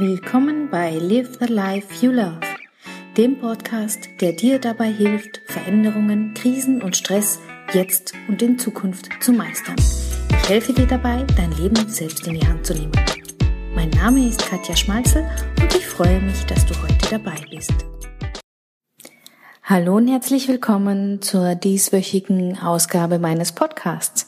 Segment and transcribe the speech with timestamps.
[0.00, 2.38] Willkommen bei Live the Life You Love,
[3.16, 7.40] dem Podcast, der dir dabei hilft, Veränderungen, Krisen und Stress
[7.72, 9.74] jetzt und in Zukunft zu meistern.
[10.30, 12.92] Ich helfe dir dabei, dein Leben selbst in die Hand zu nehmen.
[13.74, 15.28] Mein Name ist Katja Schmalzel
[15.60, 17.74] und ich freue mich, dass du heute dabei bist.
[19.64, 24.27] Hallo und herzlich willkommen zur dieswöchigen Ausgabe meines Podcasts.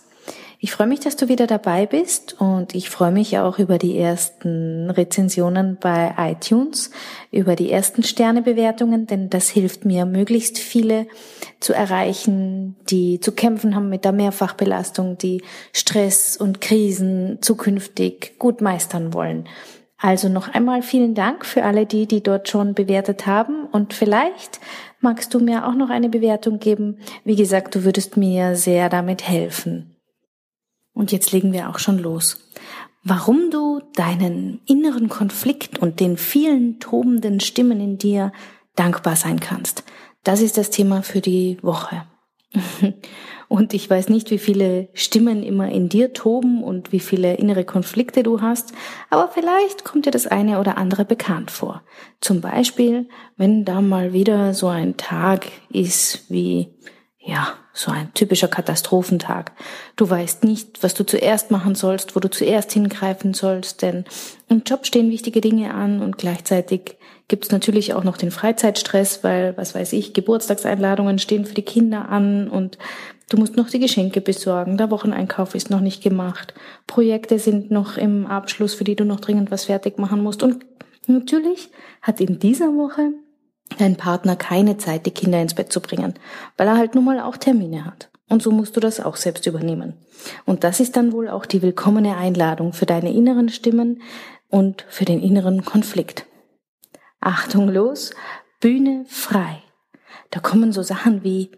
[0.63, 3.97] Ich freue mich, dass du wieder dabei bist und ich freue mich auch über die
[3.97, 6.91] ersten Rezensionen bei iTunes,
[7.31, 11.07] über die ersten Sternebewertungen, denn das hilft mir, möglichst viele
[11.61, 18.61] zu erreichen, die zu kämpfen haben mit der Mehrfachbelastung, die Stress und Krisen zukünftig gut
[18.61, 19.49] meistern wollen.
[19.97, 24.61] Also noch einmal vielen Dank für alle die, die dort schon bewertet haben und vielleicht
[25.01, 26.99] magst du mir auch noch eine Bewertung geben.
[27.25, 29.97] Wie gesagt, du würdest mir sehr damit helfen.
[31.01, 32.51] Und jetzt legen wir auch schon los.
[33.03, 38.33] Warum du deinen inneren Konflikt und den vielen tobenden Stimmen in dir
[38.77, 39.83] dankbar sein kannst.
[40.25, 42.05] Das ist das Thema für die Woche.
[43.49, 47.65] Und ich weiß nicht, wie viele Stimmen immer in dir toben und wie viele innere
[47.65, 48.73] Konflikte du hast,
[49.09, 51.83] aber vielleicht kommt dir das eine oder andere bekannt vor.
[52.21, 56.69] Zum Beispiel, wenn da mal wieder so ein Tag ist wie
[57.23, 59.53] ja, so ein typischer Katastrophentag.
[59.97, 64.05] Du weißt nicht, was du zuerst machen sollst, wo du zuerst hingreifen sollst, denn
[64.49, 66.97] im Job stehen wichtige Dinge an und gleichzeitig
[67.29, 71.63] gibt es natürlich auch noch den Freizeitstress, weil, was weiß ich, Geburtstagseinladungen stehen für die
[71.63, 72.79] Kinder an und
[73.29, 76.55] du musst noch die Geschenke besorgen, der Wocheneinkauf ist noch nicht gemacht,
[76.87, 80.43] Projekte sind noch im Abschluss, für die du noch dringend was fertig machen musst.
[80.43, 80.65] Und
[81.07, 83.13] natürlich hat in dieser Woche
[83.79, 86.15] dein Partner keine Zeit, die Kinder ins Bett zu bringen,
[86.57, 88.11] weil er halt nun mal auch Termine hat.
[88.29, 89.95] Und so musst du das auch selbst übernehmen.
[90.47, 94.03] Und das ist dann wohl auch die willkommene Einladung für deine inneren Stimmen
[94.49, 96.27] und für den inneren Konflikt.
[97.21, 98.13] Achtung los,
[98.61, 99.63] Bühne frei.
[100.31, 101.51] Da kommen so Sachen wie,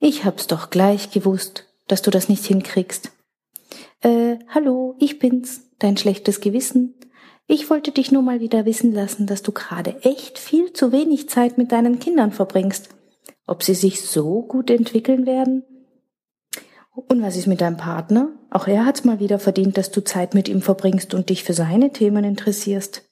[0.00, 3.12] ich hab's doch gleich gewusst, dass du das nicht hinkriegst.
[4.00, 6.94] Äh, hallo, ich bin's, dein schlechtes Gewissen.
[7.46, 11.28] Ich wollte dich nur mal wieder wissen lassen, dass du gerade echt viel zu wenig
[11.28, 12.90] Zeit mit deinen Kindern verbringst.
[13.46, 15.64] Ob sie sich so gut entwickeln werden?
[16.94, 18.30] Und was ist mit deinem Partner?
[18.50, 21.54] Auch er hat's mal wieder verdient, dass du Zeit mit ihm verbringst und dich für
[21.54, 23.02] seine Themen interessierst.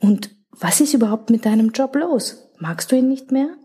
[0.00, 2.50] Und was ist überhaupt mit deinem Job los?
[2.58, 3.56] Magst du ihn nicht mehr?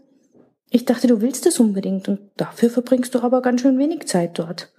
[0.70, 4.40] Ich dachte, du willst es unbedingt und dafür verbringst du aber ganz schön wenig Zeit
[4.40, 4.72] dort.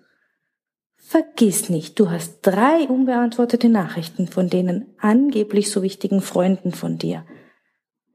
[1.06, 7.24] Vergiss nicht, du hast drei unbeantwortete Nachrichten von denen angeblich so wichtigen Freunden von dir.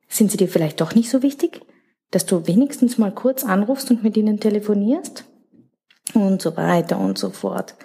[0.07, 1.61] Sind sie dir vielleicht doch nicht so wichtig,
[2.09, 5.23] dass du wenigstens mal kurz anrufst und mit ihnen telefonierst?
[6.15, 7.75] Und so weiter und so fort.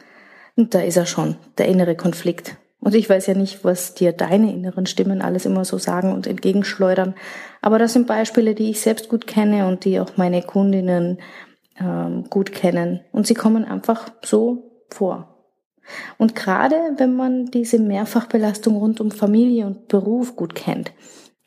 [0.56, 2.56] Und da ist er schon, der innere Konflikt.
[2.80, 6.26] Und ich weiß ja nicht, was dir deine inneren Stimmen alles immer so sagen und
[6.26, 7.14] entgegenschleudern.
[7.60, 11.18] Aber das sind Beispiele, die ich selbst gut kenne und die auch meine Kundinnen
[11.78, 13.00] ähm, gut kennen.
[13.12, 15.28] Und sie kommen einfach so vor.
[16.16, 20.92] Und gerade wenn man diese Mehrfachbelastung rund um Familie und Beruf gut kennt,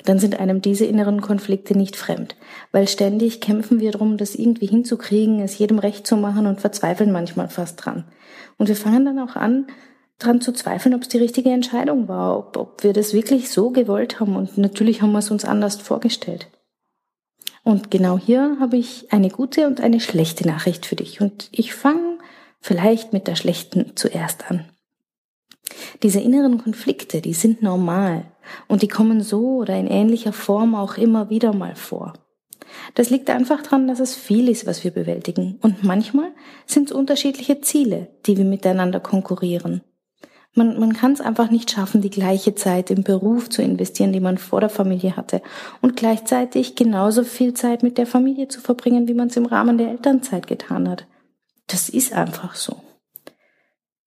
[0.05, 2.35] dann sind einem diese inneren Konflikte nicht fremd,
[2.71, 7.11] weil ständig kämpfen wir darum, das irgendwie hinzukriegen, es jedem recht zu machen und verzweifeln
[7.11, 8.05] manchmal fast dran.
[8.57, 9.67] Und wir fangen dann auch an,
[10.19, 13.71] dran zu zweifeln, ob es die richtige Entscheidung war, ob, ob wir das wirklich so
[13.71, 16.47] gewollt haben und natürlich haben wir es uns anders vorgestellt.
[17.63, 21.19] Und genau hier habe ich eine gute und eine schlechte Nachricht für dich.
[21.19, 22.16] Und ich fange
[22.59, 24.65] vielleicht mit der schlechten zuerst an.
[26.03, 28.25] Diese inneren Konflikte, die sind normal
[28.67, 32.13] und die kommen so oder in ähnlicher Form auch immer wieder mal vor.
[32.95, 36.31] Das liegt einfach daran, dass es viel ist, was wir bewältigen und manchmal
[36.65, 39.81] sind es unterschiedliche Ziele, die wir miteinander konkurrieren.
[40.53, 44.19] Man, man kann es einfach nicht schaffen, die gleiche Zeit im Beruf zu investieren, die
[44.19, 45.43] man vor der Familie hatte
[45.81, 49.77] und gleichzeitig genauso viel Zeit mit der Familie zu verbringen, wie man es im Rahmen
[49.77, 51.05] der Elternzeit getan hat.
[51.67, 52.77] Das ist einfach so.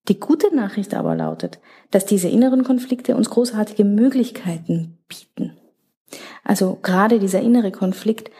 [0.08, 1.60] Die gute Nachricht aber lautet,
[1.90, 5.56] dass diese inneren Konflikte uns großartige Möglichkeiten bieten.
[6.42, 8.30] Also gerade dieser innere Konflikt,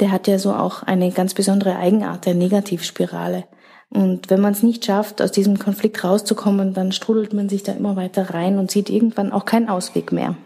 [0.00, 3.44] der hat ja so auch eine ganz besondere Eigenart der Negativspirale.
[3.90, 7.72] Und wenn man es nicht schafft, aus diesem Konflikt rauszukommen, dann strudelt man sich da
[7.72, 10.36] immer weiter rein und sieht irgendwann auch keinen Ausweg mehr.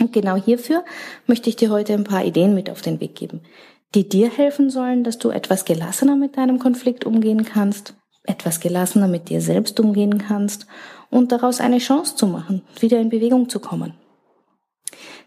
[0.00, 0.84] Und genau hierfür
[1.26, 3.42] möchte ich dir heute ein paar Ideen mit auf den Weg geben,
[3.94, 7.94] die dir helfen sollen, dass du etwas gelassener mit deinem Konflikt umgehen kannst,
[8.24, 10.66] etwas gelassener mit dir selbst umgehen kannst
[11.10, 13.94] und daraus eine Chance zu machen, wieder in Bewegung zu kommen.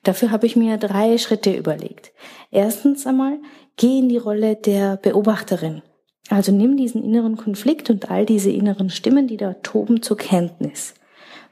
[0.03, 2.11] Dafür habe ich mir drei Schritte überlegt.
[2.49, 3.39] Erstens einmal,
[3.77, 5.81] geh in die Rolle der Beobachterin.
[6.29, 10.93] Also nimm diesen inneren Konflikt und all diese inneren Stimmen, die da toben, zur Kenntnis.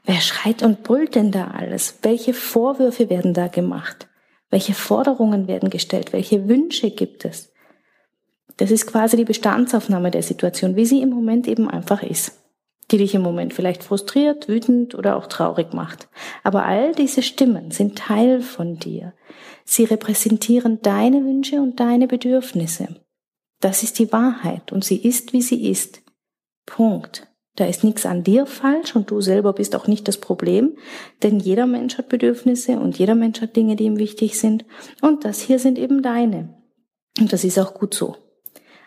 [0.04, 1.98] Wer schreit und brüllt denn da alles?
[2.02, 4.08] Welche Vorwürfe werden da gemacht?
[4.50, 6.12] Welche Forderungen werden gestellt?
[6.12, 7.52] Welche Wünsche gibt es?
[8.56, 12.32] Das ist quasi die Bestandsaufnahme der Situation, wie sie im Moment eben einfach ist,
[12.90, 16.08] die dich im Moment vielleicht frustriert, wütend oder auch traurig macht.
[16.42, 19.14] Aber all diese Stimmen sind Teil von dir.
[19.64, 23.00] Sie repräsentieren deine Wünsche und deine Bedürfnisse.
[23.60, 26.02] Das ist die Wahrheit und sie ist, wie sie ist.
[26.66, 27.29] Punkt.
[27.56, 30.76] Da ist nichts an dir falsch und du selber bist auch nicht das Problem,
[31.22, 34.64] denn jeder Mensch hat Bedürfnisse und jeder Mensch hat Dinge, die ihm wichtig sind
[35.00, 36.54] und das hier sind eben deine.
[37.18, 38.16] Und das ist auch gut so.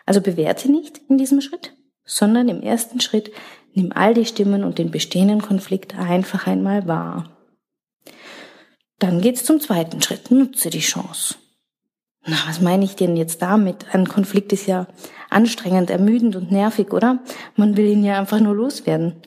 [0.06, 1.74] Also bewerte nicht in diesem Schritt,
[2.04, 3.30] sondern im ersten Schritt
[3.74, 7.36] nimm all die Stimmen und den bestehenden Konflikt einfach einmal wahr.
[8.98, 10.30] Dann geht's zum zweiten Schritt.
[10.30, 11.36] Nutze die Chance.
[12.26, 13.94] Na, was meine ich denn jetzt damit?
[13.94, 14.86] Ein Konflikt ist ja
[15.28, 17.18] anstrengend, ermüdend und nervig, oder?
[17.56, 19.22] Man will ihn ja einfach nur loswerden.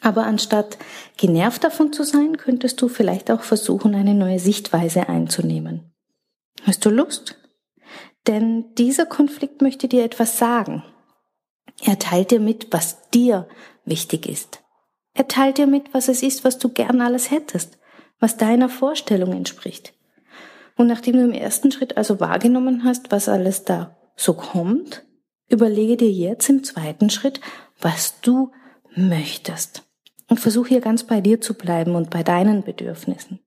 [0.00, 0.78] Aber anstatt
[1.18, 5.92] genervt davon zu sein, könntest du vielleicht auch versuchen, eine neue Sichtweise einzunehmen.
[6.62, 7.36] Hast du Lust?
[8.26, 10.82] Denn dieser Konflikt möchte dir etwas sagen.
[11.82, 13.46] Er teilt dir mit, was dir
[13.84, 14.62] wichtig ist.
[15.12, 17.78] Er teilt dir mit, was es ist, was du gern alles hättest,
[18.20, 19.92] was deiner Vorstellung entspricht.
[20.80, 25.04] Und nachdem du im ersten Schritt also wahrgenommen hast, was alles da so kommt,
[25.50, 27.42] überlege dir jetzt im zweiten Schritt,
[27.82, 28.50] was du
[28.96, 29.82] möchtest.
[30.30, 33.40] Und versuch hier ganz bei dir zu bleiben und bei deinen Bedürfnissen.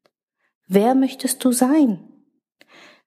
[0.68, 2.08] Wer möchtest du sein?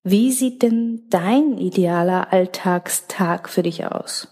[0.03, 4.27] Wie sieht denn dein idealer Alltagstag für dich aus?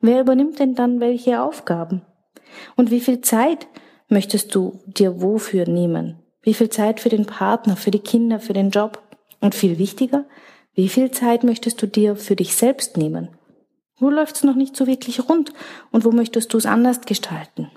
[0.00, 2.00] Wer übernimmt denn dann welche Aufgaben?
[2.76, 3.66] Und wie viel Zeit
[4.08, 6.21] möchtest du dir wofür nehmen?
[6.42, 9.02] Wie viel Zeit für den Partner, für die Kinder, für den Job?
[9.40, 10.24] Und viel wichtiger,
[10.74, 13.28] wie viel Zeit möchtest du dir für dich selbst nehmen?
[13.98, 15.52] Wo läuft's noch nicht so wirklich rund
[15.90, 17.70] und wo möchtest du es anders gestalten?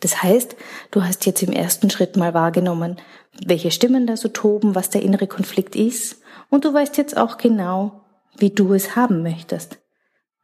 [0.00, 0.56] Das heißt,
[0.90, 2.96] du hast jetzt im ersten Schritt mal wahrgenommen,
[3.44, 7.36] welche Stimmen da so toben, was der innere Konflikt ist, und du weißt jetzt auch
[7.36, 8.04] genau,
[8.36, 9.78] wie du es haben möchtest.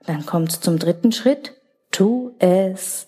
[0.06, 1.54] Dann kommt's zum dritten Schritt,
[1.90, 3.06] tu es.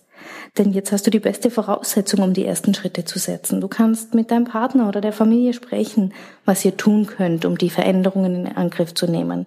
[0.59, 3.61] Denn jetzt hast du die beste Voraussetzung, um die ersten Schritte zu setzen.
[3.61, 6.15] Du kannst mit deinem Partner oder der Familie sprechen,
[6.47, 9.47] was ihr tun könnt, um die Veränderungen in Angriff zu nehmen.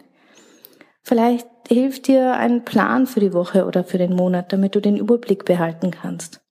[1.01, 4.97] Vielleicht hilft dir ein Plan für die Woche oder für den Monat, damit du den
[4.97, 6.41] Überblick behalten kannst.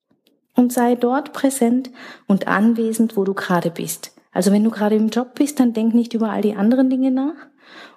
[0.57, 1.91] Und sei dort präsent
[2.27, 4.13] und anwesend, wo du gerade bist.
[4.33, 7.13] Also wenn du gerade im Job bist, dann denk nicht über all die anderen Dinge
[7.13, 7.47] nach.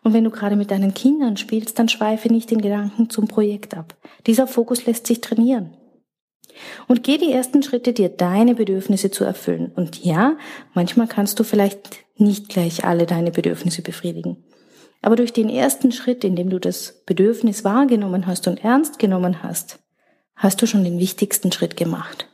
[0.04, 3.76] Und wenn du gerade mit deinen Kindern spielst, dann schweife nicht den Gedanken zum Projekt
[3.76, 3.96] ab.
[4.28, 5.72] Dieser Fokus lässt sich trainieren.
[6.88, 9.72] Und geh die ersten Schritte, dir deine Bedürfnisse zu erfüllen.
[9.76, 10.38] Und ja,
[10.74, 14.44] manchmal kannst du vielleicht nicht gleich alle deine Bedürfnisse befriedigen.
[15.02, 19.42] Aber durch den ersten Schritt, in dem du das Bedürfnis wahrgenommen hast und ernst genommen
[19.42, 19.80] hast,
[20.36, 22.28] hast du schon den wichtigsten Schritt gemacht.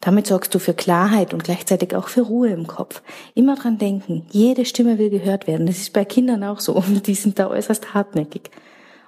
[0.00, 3.02] Damit sorgst du für Klarheit und gleichzeitig auch für Ruhe im Kopf.
[3.34, 5.66] Immer dran denken, jede Stimme will gehört werden.
[5.66, 6.80] Das ist bei Kindern auch so.
[7.06, 8.50] Die sind da äußerst hartnäckig.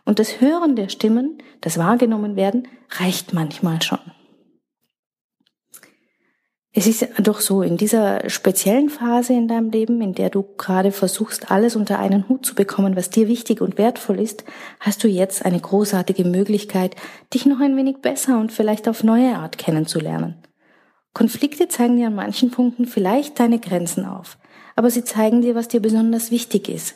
[0.08, 3.98] Und das Hören der Stimmen, das Wahrgenommen werden, reicht manchmal schon.
[6.72, 10.92] Es ist doch so, in dieser speziellen Phase in deinem Leben, in der du gerade
[10.92, 14.44] versuchst, alles unter einen Hut zu bekommen, was dir wichtig und wertvoll ist,
[14.80, 16.96] hast du jetzt eine großartige Möglichkeit,
[17.34, 20.36] dich noch ein wenig besser und vielleicht auf neue Art kennenzulernen.
[21.12, 24.38] Konflikte zeigen dir an manchen Punkten vielleicht deine Grenzen auf,
[24.74, 26.94] aber sie zeigen dir, was dir besonders wichtig ist,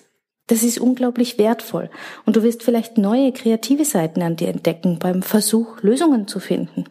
[0.49, 1.91] das ist unglaublich wertvoll
[2.27, 6.85] und du wirst vielleicht neue kreative Seiten an dir entdecken beim Versuch, Lösungen zu finden.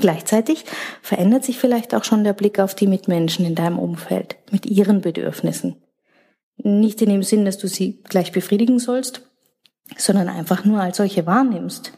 [0.00, 0.64] Gleichzeitig
[1.00, 5.00] verändert sich vielleicht auch schon der Blick auf die Mitmenschen in deinem Umfeld mit ihren
[5.00, 5.76] Bedürfnissen.
[6.56, 9.22] Nicht in dem Sinn, dass du sie gleich befriedigen sollst,
[9.96, 11.92] sondern einfach nur als solche wahrnimmst.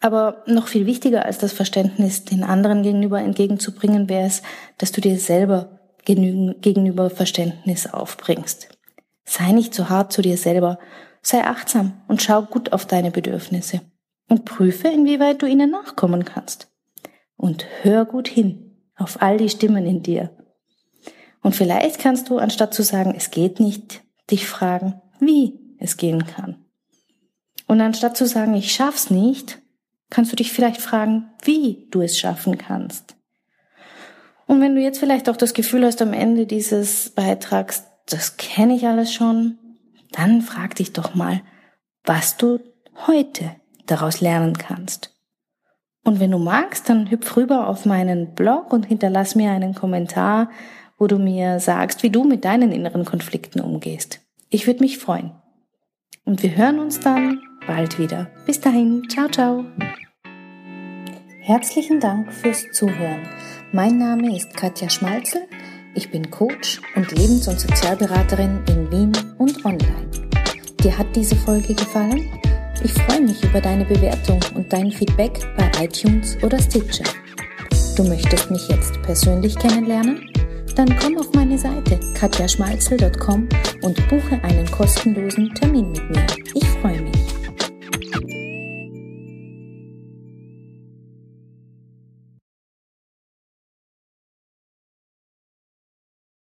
[0.00, 4.42] Aber noch viel wichtiger als das Verständnis den anderen gegenüber entgegenzubringen, wäre es,
[4.78, 8.75] dass du dir selber gegenüber Verständnis aufbringst.
[9.26, 10.78] Sei nicht zu hart zu dir selber,
[11.20, 13.80] sei achtsam und schau gut auf deine Bedürfnisse
[14.28, 16.68] und prüfe, inwieweit du ihnen nachkommen kannst.
[17.36, 20.30] Und hör gut hin auf all die Stimmen in dir.
[21.42, 26.26] Und vielleicht kannst du, anstatt zu sagen, es geht nicht, dich fragen, wie es gehen
[26.26, 26.64] kann.
[27.66, 29.60] Und anstatt zu sagen, ich schaff's nicht,
[30.08, 33.16] kannst du dich vielleicht fragen, wie du es schaffen kannst.
[34.46, 38.74] Und wenn du jetzt vielleicht auch das Gefühl hast am Ende dieses Beitrags, das kenne
[38.74, 39.58] ich alles schon,
[40.12, 41.42] dann frag dich doch mal,
[42.04, 42.60] was du
[43.06, 45.12] heute daraus lernen kannst.
[46.04, 50.50] Und wenn du magst, dann hüpf rüber auf meinen Blog und hinterlass mir einen Kommentar,
[50.98, 54.20] wo du mir sagst, wie du mit deinen inneren Konflikten umgehst.
[54.48, 55.32] Ich würde mich freuen.
[56.24, 58.30] Und wir hören uns dann bald wieder.
[58.46, 59.64] Bis dahin, ciao, ciao.
[61.40, 63.28] Herzlichen Dank fürs Zuhören.
[63.72, 65.42] Mein Name ist Katja Schmalzel.
[65.96, 70.10] Ich bin Coach und Lebens- und Sozialberaterin in Wien und online.
[70.82, 72.30] Dir hat diese Folge gefallen?
[72.84, 77.04] Ich freue mich über deine Bewertung und dein Feedback bei iTunes oder Stitcher.
[77.96, 80.30] Du möchtest mich jetzt persönlich kennenlernen?
[80.76, 83.48] Dann komm auf meine Seite katjaschmalzel.com
[83.80, 86.26] und buche einen kostenlosen Termin mit mir.
[86.54, 86.75] Ich.